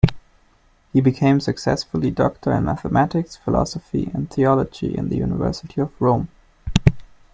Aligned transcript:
He 0.93 0.99
became 0.99 1.39
successively 1.39 2.09
doctor 2.09 2.51
in 2.53 2.65
mathematics, 2.65 3.35
philosophy 3.35 4.09
and 4.15 4.31
theology 4.31 4.97
in 4.97 5.09
the 5.09 5.17
university 5.17 5.79
of 5.79 5.91
Rome. 6.01 6.27